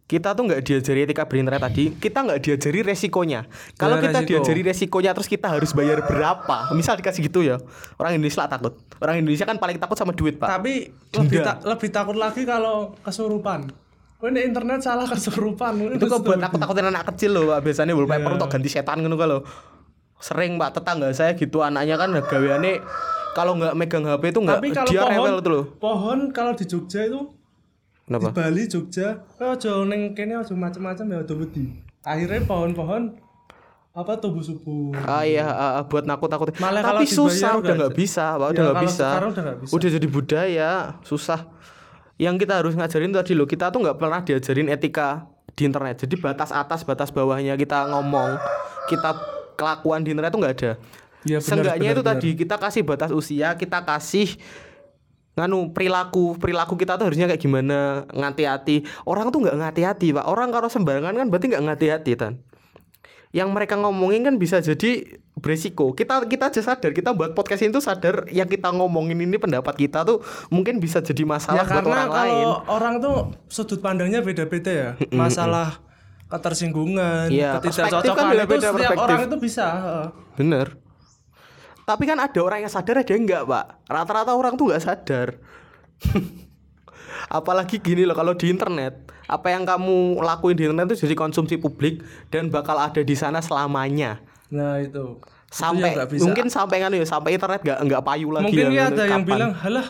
[0.05, 3.49] kita tuh nggak diajari etika berinternet tadi kita nggak diajari resikonya.
[3.73, 4.29] Kalau kita resiko.
[4.29, 6.69] diajari resikonya terus kita harus bayar berapa?
[6.71, 7.57] Misal dikasih gitu ya.
[7.95, 8.77] Orang Indonesia lah takut.
[8.95, 10.45] Orang Indonesia kan paling takut sama duit pak.
[10.47, 13.71] Tapi lebih ta- lebih takut lagi kalau kesurupan.
[14.17, 15.73] Ini internet salah kesurupan.
[15.91, 17.59] itu kok buat takut takutin anak kecil loh pak.
[17.63, 18.35] Biasanya wallpaper Iya.
[18.35, 19.41] untuk ganti setan gitu kalau
[20.17, 22.81] sering pak tetangga saya gitu anaknya kan gaweannya
[23.31, 25.63] kalau nggak megang HP itu nggak dia pohon, rewel tuh loh.
[25.75, 27.29] pohon kalau di Jogja itu
[28.05, 29.07] di kenapa Bali Jogja
[29.41, 31.73] oh aja ning kene aja macam-macam ya udah wedi
[32.05, 33.03] akhirnya pohon-pohon
[33.95, 36.51] apa tumbuh subur Ah iya ah, buat nakut nakut.
[36.59, 38.35] Malah Tapi susah udah nggak bisa.
[38.35, 38.43] Pak.
[38.43, 39.07] Ya, Udah nggak bisa.
[39.23, 39.71] udah nggak bisa.
[39.71, 40.71] Udah jadi budaya,
[41.07, 41.39] susah.
[42.19, 45.23] Yang kita harus ngajarin tadi loh, kita tuh nggak pernah diajarin etika
[45.55, 45.95] di internet.
[46.03, 48.35] Jadi batas atas, batas bawahnya kita ngomong,
[48.91, 49.15] kita
[49.55, 50.71] kelakuan di internet tuh nggak ada.
[51.23, 52.15] Iya, benar, Seenggaknya benar, itu benar.
[52.19, 54.27] tadi kita kasih batas usia, kita kasih
[55.35, 60.47] nganu perilaku perilaku kita tuh harusnya kayak gimana ngati-hati orang tuh nggak ngati-hati pak orang
[60.49, 62.39] kalau sembarangan kan berarti nggak ngati-hati tan
[63.35, 65.91] yang mereka ngomongin kan bisa jadi beresiko.
[65.91, 69.75] Kita kita aja sadar kita buat podcast ini tuh sadar yang kita ngomongin ini pendapat
[69.75, 72.47] kita tuh mungkin bisa jadi ya masalah buat karena orang kalau lain.
[72.71, 73.15] orang tuh
[73.51, 75.83] sudut pandangnya beda-beda ya masalah
[76.31, 79.03] ketersinggungan Iya, perspektif kan ketidakcocokan itu beda-beda setiap perspektif.
[79.03, 79.67] orang itu bisa.
[80.39, 80.67] Bener.
[81.85, 83.65] Tapi kan ada orang yang sadar ada yang enggak, Pak.
[83.85, 85.37] Rata-rata orang tuh nggak sadar.
[87.29, 91.57] Apalagi gini loh kalau di internet, apa yang kamu lakuin di internet itu jadi konsumsi
[91.57, 94.21] publik dan bakal ada di sana selamanya.
[94.45, 96.21] nah itu Itu Sampai nggak bisa.
[96.21, 98.45] mungkin sampai kan ya sampai internet nggak nggak payu lagi.
[98.45, 99.87] mungkin ya, ada yang bilang halah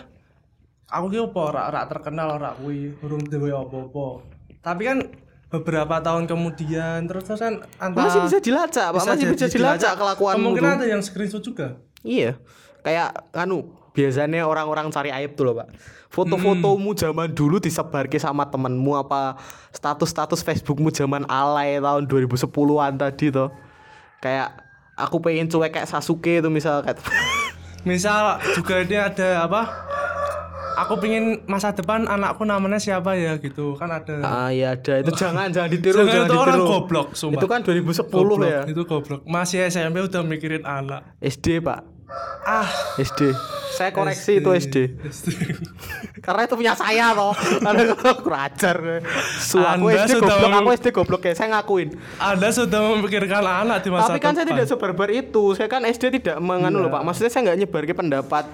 [0.87, 4.23] aku ki apa ora ora terkenal ora kuwi urung duwe apa-apa
[4.61, 4.97] tapi kan
[5.59, 9.01] beberapa tahun kemudian terus terus kan antara masih bisa dilacak, Pak.
[9.07, 10.55] masih bisa dilacak kelakuanmu.
[10.55, 12.37] kemungkinan ada yang screenshot juga Iya.
[12.85, 15.73] Kayak anu biasanya orang-orang cari aib tuh loh, Pak.
[16.13, 19.35] Foto-fotomu zaman dulu disebarke sama temenmu apa
[19.75, 23.51] status-status Facebookmu zaman alay tahun 2010-an tadi tuh.
[24.23, 24.55] Kayak
[24.95, 27.03] aku pengen cuek kayak Sasuke itu misal kayak
[27.83, 29.61] misal juga ini ada apa
[30.75, 35.11] aku pingin masa depan anakku namanya siapa ya gitu kan ada Ah iya ada itu
[35.23, 36.69] jangan jangan ditiru Jangan jangan, itu orang ditiru.
[36.69, 37.39] goblok, sumpah.
[37.39, 38.61] Itu kan 2010 Goblok, ya.
[38.67, 41.94] itu goblok masih SMP udah mikirin anak SD, Pak.
[42.45, 43.33] Ah SD.
[43.75, 44.75] Saya koreksi itu SD.
[46.25, 47.35] Karena itu punya saya toh.
[47.35, 48.77] Karena aku ajar.
[49.37, 51.89] Su aku Anda SD goblok, aku SD goblok ya, saya ngakuin.
[52.17, 54.63] anda sudah memikirkan anak di masa Tapi kan saya depan.
[54.63, 55.43] tidak sebarbar itu.
[55.53, 57.03] Saya kan SD tidak menganu loh, Pak.
[57.03, 58.45] Maksudnya saya nggak nyebar ke pendapat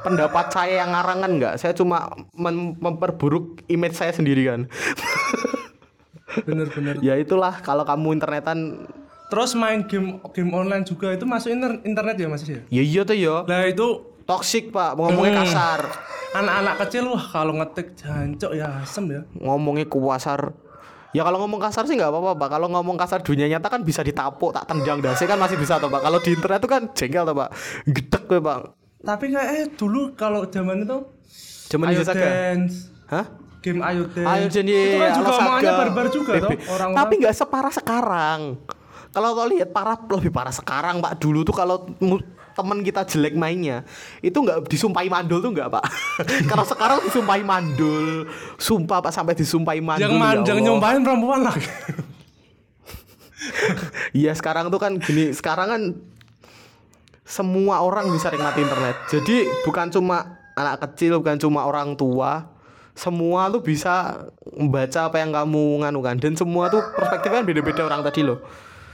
[0.00, 1.54] pendapat saya yang ngarangan nggak.
[1.56, 4.66] Saya cuma mem- memperburuk image saya sendiri kan.
[6.46, 8.86] bener-bener ya itulah kalau kamu internetan
[9.30, 13.00] terus main game game online juga itu masuk inter- internet ya mas ya ya iya
[13.02, 13.46] tuh ya.
[13.46, 13.88] lah itu
[14.20, 14.94] Toxic, Pak.
[14.94, 15.90] Ngomongnya kasar.
[16.30, 20.54] anak-anak kecil wah kalau ngetik jancok ya asem ya Ngomongnya kuasar.
[21.10, 22.48] Ya kalau ngomong kasar sih nggak apa-apa, Pak.
[22.54, 25.90] Kalau ngomong kasar dunia nyata kan bisa ditapuk, tak tendang dasi kan masih bisa tuh,
[25.90, 25.98] Pak.
[25.98, 27.50] Kalau di internet tuh kan jengkel tuh, Pak.
[27.90, 28.58] Gedek gue, Pak.
[29.00, 30.98] tapi kayak eh dulu kalau zaman itu
[31.66, 32.06] Zaman Ayo.
[32.06, 33.26] Dance Hah?
[33.58, 35.42] game Ayo Dance Ayo jadi itu kan juga Alo Saga.
[35.42, 38.40] omongannya barbar juga toh orang Tapi nggak separah sekarang.
[39.10, 41.18] Kalau kau lihat parah lebih parah sekarang, Pak.
[41.18, 41.82] Dulu tuh kalau
[42.54, 43.82] temen kita jelek mainnya,
[44.22, 45.84] itu nggak disumpahi mandul tuh nggak, Pak.
[46.50, 50.06] kalau sekarang disumpahi mandul, sumpah Pak sampai disumpahi mandul.
[50.06, 50.66] yang ya man, yang Allah.
[50.70, 51.66] nyompain perempuan lagi
[54.20, 55.82] Iya sekarang tuh kan gini Sekarang kan
[57.24, 62.50] Semua orang bisa nikmati internet Jadi bukan cuma anak kecil Bukan cuma orang tua
[62.92, 67.80] Semua tuh bisa Membaca apa yang kamu nganu kan Dan semua tuh perspektifnya kan beda-beda
[67.86, 68.40] orang tadi loh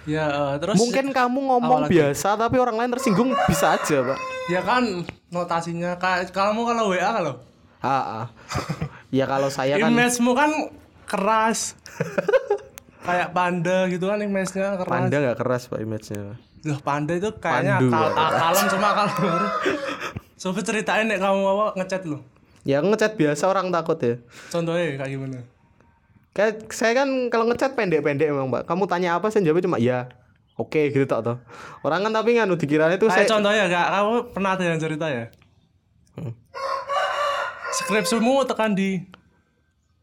[0.07, 4.63] ya eh, terus Mungkin kamu ngomong biasa Tapi orang lain tersinggung bisa aja pak ya
[4.63, 5.03] kan
[5.35, 7.35] notasinya kayak kamu kalau WA kalau
[7.83, 8.31] ah.
[9.11, 10.51] Ya kalau saya kan image-mu kan
[11.07, 11.75] keras
[13.07, 17.79] kayak panda gitu kan image-nya keras Panda nggak keras pak image-nya Loh, panda itu kayaknya
[17.79, 17.95] Pandu.
[17.95, 19.07] akal, kalem cuma akal.
[20.43, 22.19] Coba ceritain nih kamu apa ngechat lu.
[22.67, 24.19] Ya ngechat biasa orang takut ya
[24.51, 25.47] Contohnya kayak gimana?
[26.37, 28.69] Kayak saya kan kalau ngechat pendek-pendek emang mbak.
[28.69, 30.13] Kamu tanya apa saya jawabnya cuma ya.
[30.61, 31.41] Oke gitu tak toh.
[31.81, 35.07] Orang kan tapi nganu dikiranya itu Kayak saya contohnya kak, kamu pernah ada yang cerita
[35.09, 35.25] ya?
[37.73, 39.01] Skripsimu tekan di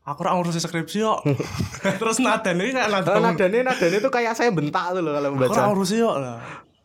[0.04, 1.20] Aku ora ngurusi skripsi kok.
[2.02, 3.12] Terus nadanya kayak nada.
[3.14, 5.62] Oh, nadanya nadanya itu kayak saya bentak tuh loh kalau Aku ora membaca.
[5.72, 6.38] ngurusi kok lah.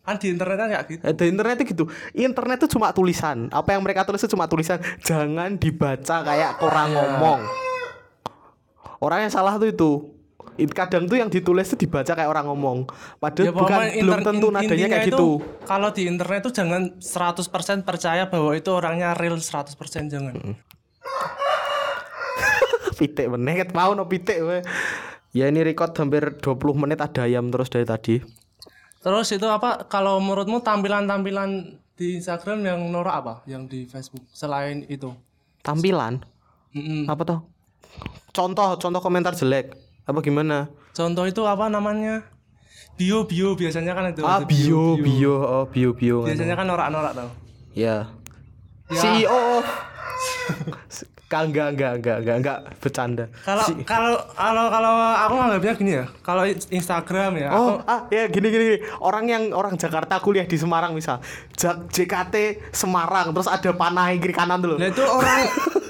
[0.07, 1.03] Kan di internet kan kayak gitu.
[1.03, 1.85] Eh, di internet itu gitu.
[2.15, 3.51] Internet itu cuma tulisan.
[3.51, 4.79] Apa yang mereka tulis itu cuma tulisan.
[5.03, 7.68] Jangan dibaca kayak orang ngomong.
[8.99, 9.91] Orang yang salah tuh itu.
[10.59, 12.79] It- Kadang tuh yang ditulis tuh dibaca kayak orang ngomong.
[13.19, 15.29] Padahal bukan pokoknya belum inter- tentu in- nadanya kayak itu, gitu.
[15.65, 19.79] Kalau di internet tuh jangan 100% percaya bahwa itu orangnya real 100%
[20.11, 20.35] jangan.
[22.99, 24.59] pitik meneh ket mau no pitik we.
[25.31, 28.19] Ya ini record hampir 20 menit ada ayam terus dari tadi.
[28.99, 31.51] Terus itu apa kalau menurutmu tampilan-tampilan
[31.95, 33.35] di Instagram yang norak apa?
[33.47, 35.15] Yang di Facebook selain itu?
[35.63, 36.19] Tampilan
[36.75, 37.07] Mm-mm.
[37.07, 37.41] apa tuh?
[38.31, 39.75] Contoh contoh komentar jelek.
[40.05, 40.71] Apa gimana?
[40.95, 42.23] Contoh itu apa namanya?
[42.99, 44.23] Bio bio biasanya kan itu.
[44.27, 46.27] Ah ada bio bio oh bio bio.
[46.27, 47.31] Biasanya kan norak-norak tau.
[47.75, 48.11] Ya.
[48.89, 49.01] Ya.
[49.01, 49.63] CEO.
[51.29, 53.25] Enggak enggak enggak enggak enggak enggak bercanda.
[53.45, 56.05] Kalau Si- kalau kalau kalau aku nganggapnya gini ya.
[56.25, 58.79] Kalau Instagram ya, aku Oh, ah ya gini, gini gini.
[58.99, 61.21] Orang yang orang Jakarta kuliah di Semarang misal.
[61.93, 62.35] JKT
[62.73, 64.81] Semarang terus ada panah kiri kanan dulu.
[64.81, 65.45] Nah itu orang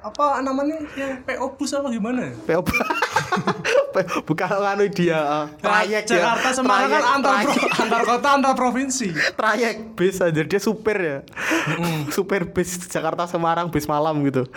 [0.00, 2.34] apa namanya yang PO bus apa gimana ya?
[2.48, 2.60] PO
[4.28, 6.16] bukan anu dia uh, trayek ya.
[6.16, 9.12] Jakarta Semarang kan antar pro- antar kota antar provinsi.
[9.36, 11.18] trayek bis aja dia supir ya.
[12.16, 14.48] supir bis Jakarta Semarang bis malam gitu.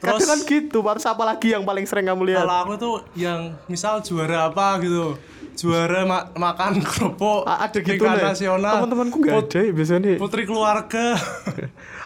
[0.00, 2.44] Kadang Terus kan gitu, harus apa lagi yang paling sering kamu lihat?
[2.44, 5.20] kalau aku tuh yang misal juara apa gitu
[5.56, 8.22] juara ma- makan kerupuk A- ada gitu nih.
[8.22, 10.12] nasional Teman-temanku nggak ada ya biasanya.
[10.16, 11.16] putri keluarga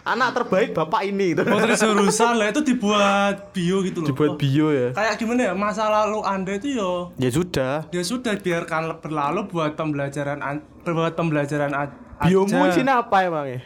[0.01, 1.43] Anak terbaik bapak ini gitu.
[1.43, 4.87] putri jurusan lah itu dibuat bio gitu loh Dibuat bio ya.
[4.91, 7.85] kayak gimana ya masa lalu anda itu yo Ya sudah.
[7.87, 12.71] ya sudah biarkan berlalu buat pembelajaran an- buat pembelajaran a- Biomu aja.
[12.71, 13.61] isinya apa emangnya?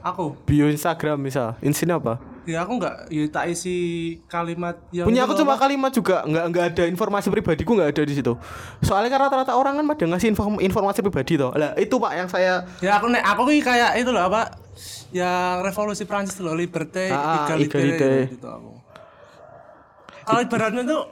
[0.00, 2.18] aku Bio Instagram misal, isinya apa?
[2.50, 3.76] Ya aku nggak ya tak isi
[4.26, 8.14] kalimat yang Punya aku cuma kalimat juga, nggak nggak ada informasi pribadiku nggak ada di
[8.18, 8.34] situ.
[8.82, 11.54] Soalnya kan rata-rata orang kan pada ngasih inform- informasi pribadi toh.
[11.54, 14.50] Lah itu pak yang saya ya aku nek aku kayak itu loh apa
[15.14, 18.10] yang revolusi Prancis itu loh liberté Ah, egalite, egalite.
[18.34, 18.72] gitu aku
[20.26, 21.02] kalau ibaratnya tuh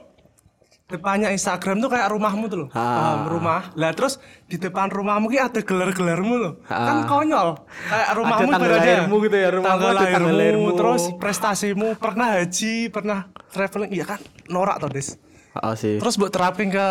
[0.89, 2.81] depannya Instagram tuh kayak rumahmu tuh loh Ah.
[3.15, 6.81] paham rumah lah terus di depan rumahmu ki ada gelar-gelarmu loh Ah.
[6.83, 7.49] kan konyol
[7.85, 10.69] kayak rumahmu tanggal ibaratnya lahirmu gitu ya, rumahmu tanggal ada tanggal lahirmu, lahirmu.
[10.75, 15.09] terus prestasimu pernah haji pernah traveling iya kan norak tuh des
[15.51, 15.97] Ah sih.
[15.97, 16.85] terus buat terapin ke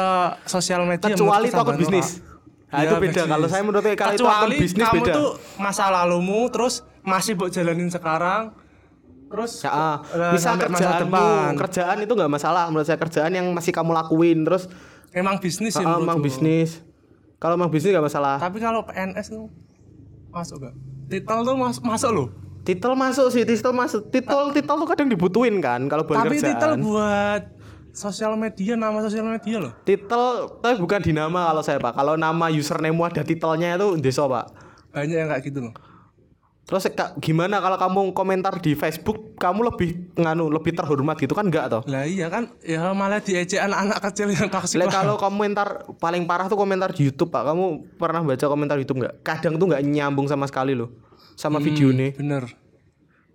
[0.45, 2.19] sosial media Kecuali toko bisnis.
[2.19, 2.27] norak.
[2.69, 3.23] Nah, itu Iya, beda.
[3.25, 5.15] Kalau saya menurut saya kalau itu akun bisnis kamu beda.
[5.15, 8.53] tuh masa lalumu terus masih buat jalanin sekarang
[9.29, 10.01] terus Ya,
[10.33, 11.51] masa kerjaanmu, depan.
[11.57, 14.67] kerjaan itu nggak masalah menurut saya kerjaan yang masih kamu lakuin terus
[15.11, 16.05] emang bisnis sih menurutku.
[16.05, 16.71] emang bisnis.
[17.37, 18.37] Kalau emang bisnis nggak masalah.
[18.37, 19.47] tapi kalau PNS tuh
[20.29, 20.75] masuk gak
[21.07, 22.29] titel tuh mas masuk loh
[22.61, 24.13] Titel masuk sih, titel masuk.
[24.13, 26.53] Titel titel tuh kadang dibutuhin kan kalau buat tapi kerjaan.
[26.53, 27.43] titel buat
[27.91, 30.23] sosial media nama sosial media loh Titel
[30.61, 31.93] tapi bukan di nama kalau saya pak.
[31.93, 34.53] Kalau nama username ada titelnya itu desa pak.
[34.89, 35.73] banyak yang kayak gitu loh
[36.69, 36.85] Terus
[37.25, 41.81] gimana kalau kamu komentar di Facebook kamu lebih nganu lebih terhormat gitu kan enggak toh?
[41.89, 46.45] lah iya kan ya malah diejek anak-anak kecil yang toksik Lah kalau komentar paling parah
[46.45, 47.49] tuh komentar di YouTube pak.
[47.49, 49.25] Kamu pernah baca komentar YouTube nggak?
[49.25, 50.93] Kadang tuh nggak nyambung sama sekali loh
[51.39, 52.13] sama video nih.
[52.21, 52.45] bener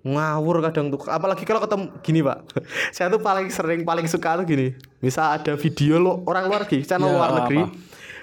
[0.04, 1.00] Ngawur kadang tuh.
[1.08, 2.38] Apalagi kalau ketemu gini pak.
[2.96, 4.78] saya tuh paling sering paling suka tuh gini.
[5.02, 7.72] Misal ada video lo orang luar negeri, channel Ya, luar apa?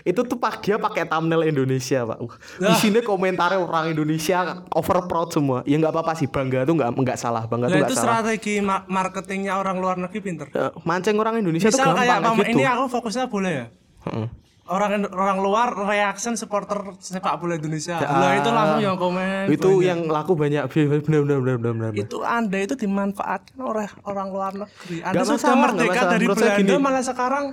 [0.03, 2.19] Itu tuh pak dia pakai thumbnail Indonesia pak.
[2.19, 4.39] Uh, Di sini komentarnya orang Indonesia
[4.71, 5.61] over proud semua.
[5.63, 8.07] Ya nggak apa-apa sih bangga tuh nggak nggak salah bangga tuh Lah nggak itu salah.
[8.17, 10.47] strategi ma- marketingnya orang luar negeri pinter.
[10.51, 12.53] Ya, mancing orang Indonesia tuh Misal gampang kayak gitu.
[12.55, 13.67] ini aku fokusnya bola ya.
[14.03, 14.29] Heeh.
[14.65, 17.99] Orang orang luar reaction supporter sepak bola Indonesia.
[17.99, 19.51] Ya, Lah itu langsung yang komen.
[19.51, 19.83] itu banyak.
[19.83, 21.91] yang laku banyak benar benar benar benar benar.
[21.93, 25.03] itu Anda itu dimanfaatkan oleh orang luar negeri.
[25.03, 26.71] Anda Nggak sudah masalah, merdeka dari Belanda gini.
[26.79, 27.45] malah sekarang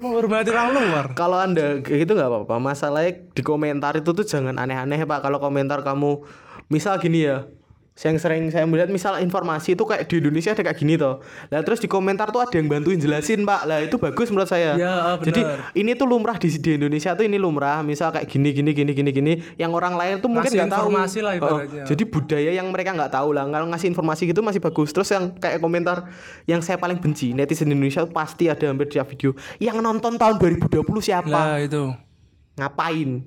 [0.00, 1.06] menghormati orang luar.
[1.12, 2.56] Kalau anda gitu nggak apa-apa.
[2.56, 5.20] Masalahnya di komentar itu tuh jangan aneh-aneh pak.
[5.22, 6.24] Kalau komentar kamu,
[6.72, 7.46] misal gini ya,
[8.02, 11.20] yang sering saya melihat misal informasi itu kayak di Indonesia ada kayak gini toh.
[11.52, 13.68] Lah terus di komentar tuh ada yang bantuin jelasin pak.
[13.68, 14.72] Lah itu bagus menurut saya.
[14.74, 15.24] Ya, benar.
[15.28, 15.40] Jadi
[15.76, 17.84] ini tuh lumrah di, di Indonesia tuh ini lumrah.
[17.84, 19.32] Misal kayak gini gini gini gini gini.
[19.54, 20.88] Yang orang lain tuh mungkin nggak tahu.
[20.88, 21.84] informasi lah Oh, ibaratnya.
[21.84, 23.44] jadi budaya yang mereka nggak tahu lah.
[23.44, 24.88] Kalau ngasih informasi gitu masih bagus.
[24.90, 26.08] Terus yang kayak komentar
[26.44, 29.36] yang saya paling benci netizen Indonesia tuh pasti ada hampir tiap video.
[29.60, 31.28] Yang nonton tahun 2020 siapa?
[31.28, 31.92] Lah itu.
[32.56, 33.24] ngapain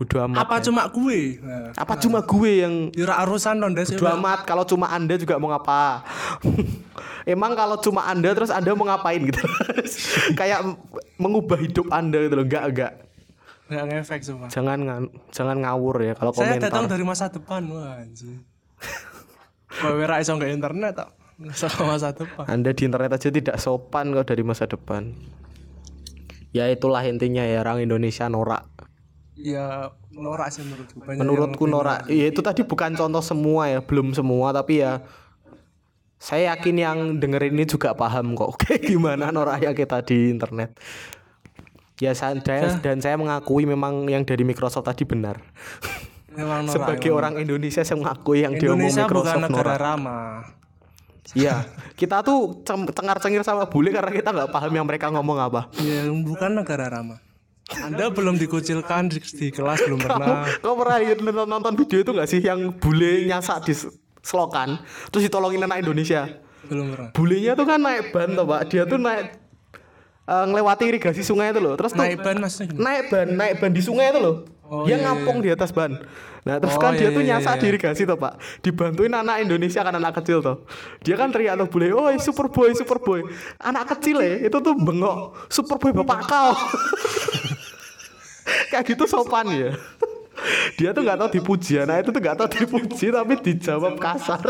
[0.00, 0.62] bodo amat Apa ya.
[0.64, 1.20] cuma gue?
[1.38, 3.92] Nah, apa cuma gue yang ya ora urusan dong Des.
[3.92, 6.00] bodo amat kalau cuma anda juga mau ngapa
[7.28, 9.44] emang kalau cuma anda terus anda mau ngapain gitu
[10.40, 10.64] kayak
[11.16, 12.92] mengubah hidup anda gitu loh enggak enggak
[13.68, 14.48] Nggak ngefek semua.
[14.48, 18.42] jangan ngan- jangan ngawur ya kalau Saya komentar datang dari masa depan, wah anjir.
[19.78, 21.08] Kowe ra iso nggak internet tak?
[21.54, 22.50] Sama masa depan.
[22.50, 25.14] anda di internet aja tidak sopan kok dari masa depan
[26.50, 28.69] ya itulah intinya ya orang Indonesia norak
[29.40, 31.00] Ya norak sih menurutku.
[31.00, 32.04] Banyak menurutku norak.
[32.12, 35.00] ya itu tadi bukan contoh semua ya belum semua tapi ya
[36.20, 38.54] saya yakin yang dengerin ini juga paham kok.
[38.60, 40.76] Kayak gimana norak yang kita di internet.
[42.00, 42.36] Ya saya
[42.80, 45.40] dan saya mengakui memang yang dari Microsoft tadi benar.
[46.30, 46.72] Memang norak.
[46.76, 49.80] sebagai orang Indonesia saya mengakui yang diomong Indonesia bukan Microsoft negara norak.
[49.80, 50.32] Ramah.
[51.36, 51.56] iya.
[51.96, 55.72] Kita tuh cengar-cengir sama bule karena kita nggak paham yang mereka ngomong apa.
[55.80, 57.29] Ya bukan negara ramah.
[57.78, 60.46] Anda belum dikucilkan di, di kelas belum pernah.
[60.58, 63.74] Kau pernah lihat nonton, nonton video itu gak sih yang bule nyasak di
[64.20, 64.82] selokan?
[65.14, 66.26] Terus ditolongin anak Indonesia?
[66.70, 67.10] Belum pernah.
[67.10, 68.60] bulenya tuh kan naik ban tuh pak.
[68.70, 69.34] Dia tuh naik
[70.28, 71.74] eh, ngelewati irigasi sungai itu loh.
[71.74, 74.36] Terus tuh Naik ban maksudnya naik ban naik ban di sungai itu loh.
[74.70, 75.98] Oh, dia iya, ngapung di atas ban.
[76.46, 77.60] Nah terus Oh, kan dia iya, tuh iya, nyasak iya.
[77.60, 78.38] di irigasi tuh pak.
[78.62, 80.62] Dibantuin anak Indonesia kan anak kecil tuh
[81.02, 83.26] dia kan teriak tuh bule oh super boy super boy
[83.58, 86.54] anak kecil ya itu tuh bengok super boy bapak kau
[88.70, 89.46] kayak gitu sopan.
[89.52, 89.72] ya.
[90.80, 94.40] Dia tuh nggak tahu dipuji anak itu tuh nggak tahu dipuji tapi dijawab kasar.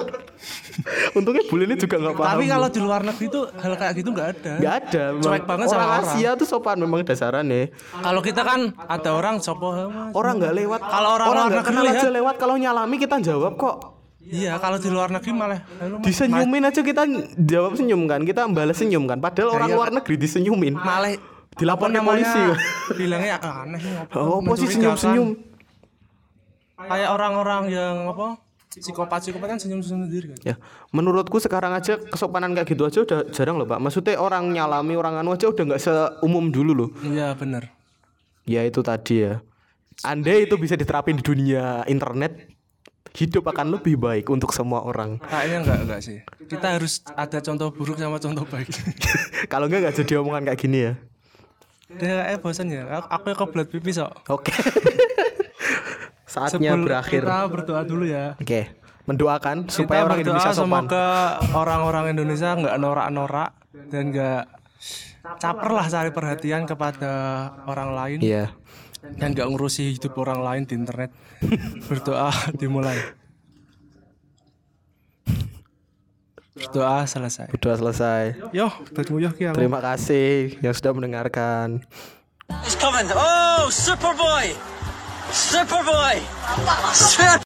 [1.19, 2.31] Untungnya bule ini juga nggak paham.
[2.31, 4.53] Tapi kalau di luar negeri tuh hal kayak gitu nggak ada.
[4.63, 5.03] nggak ada.
[5.19, 5.91] Cuek banget sama orang.
[5.91, 6.15] Orang.
[6.15, 7.75] Asia tuh sopan memang dasarannya.
[7.75, 9.75] Kalau kita kan ada orang sopo
[10.15, 10.81] orang nggak lewat.
[10.81, 13.99] Kalau orang orang nggak kenal aja lewat kalau nyalami kita jawab kok.
[14.31, 15.59] Iya, kalau di luar negeri malah
[16.07, 17.03] Disenyumin aja kita
[17.35, 19.19] jawab senyum kan, kita balas senyum kan.
[19.19, 20.79] Padahal orang iya, luar negeri disenyumin.
[20.79, 21.19] malah
[21.53, 22.41] Dilaporkan apa namanya, polisi.
[22.95, 23.81] bilangnya aneh
[24.13, 25.35] Oh, apa sih senyum-senyum?
[26.81, 30.55] kayak orang-orang yang apa psikopat psikopat kan senyum-senyum sendiri kan Ya,
[30.91, 33.77] menurutku sekarang aja kesopanan kayak gitu aja udah jarang loh, Pak.
[33.79, 36.89] Maksudnya orang nyalami orang anu aja udah nggak seumum dulu loh.
[37.03, 37.69] iya bener
[38.43, 39.45] Ya itu tadi ya.
[40.01, 42.49] Andai itu bisa diterapin di dunia internet,
[43.13, 45.21] hidup akan lebih baik untuk semua orang.
[45.21, 48.71] kayaknya enggak enggak sih kita harus ada contoh buruk sama contoh baik
[49.53, 50.93] Kalau enggak nggak jadi omongan kayak gini ya.
[51.91, 54.55] Dia eh bosan ya aku, aku pipis kok Oke.
[56.25, 57.23] Saatnya Sebelum berakhir.
[57.23, 58.71] kita berdoa dulu ya Oke.
[59.05, 60.87] Mendoakan kita supaya orang Indonesia sopan.
[60.87, 61.07] semoga
[61.51, 63.51] orang-orang Indonesia nggak norak-norak
[63.91, 64.43] dan nggak
[65.37, 67.13] caper lah cari perhatian kepada
[67.67, 68.55] orang lain Iya.
[69.17, 71.11] dan nggak ngurusi hidup orang lain di internet
[71.89, 72.95] berdoa dimulai
[76.61, 78.23] berdoa selesai Udah selesai.
[78.53, 79.17] yo aku
[79.57, 81.81] Terima kasih yang sudah mendengarkan.
[82.67, 83.07] He's coming.
[83.15, 84.53] Oh, Superboy!
[85.31, 86.19] Superboy!
[86.91, 87.39] Super